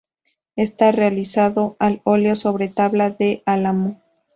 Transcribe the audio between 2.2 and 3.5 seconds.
sobre tabla de